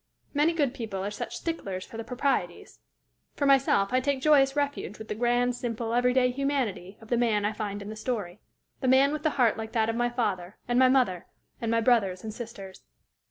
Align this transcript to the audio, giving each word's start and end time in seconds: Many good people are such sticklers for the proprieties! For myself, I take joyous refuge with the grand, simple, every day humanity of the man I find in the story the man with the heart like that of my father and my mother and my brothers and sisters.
Many 0.33 0.53
good 0.53 0.73
people 0.73 1.05
are 1.05 1.11
such 1.11 1.35
sticklers 1.37 1.85
for 1.85 1.95
the 1.95 2.03
proprieties! 2.03 2.79
For 3.35 3.45
myself, 3.45 3.93
I 3.93 3.99
take 3.99 4.19
joyous 4.19 4.55
refuge 4.55 4.97
with 4.97 5.09
the 5.09 5.13
grand, 5.13 5.55
simple, 5.55 5.93
every 5.93 6.11
day 6.11 6.31
humanity 6.31 6.97
of 7.01 7.09
the 7.09 7.17
man 7.17 7.45
I 7.45 7.53
find 7.53 7.83
in 7.83 7.89
the 7.91 7.95
story 7.95 8.39
the 8.79 8.87
man 8.87 9.13
with 9.13 9.21
the 9.21 9.29
heart 9.37 9.57
like 9.57 9.73
that 9.73 9.89
of 9.89 9.95
my 9.95 10.09
father 10.09 10.57
and 10.67 10.79
my 10.79 10.89
mother 10.89 11.27
and 11.61 11.69
my 11.69 11.81
brothers 11.81 12.23
and 12.23 12.33
sisters. 12.33 12.81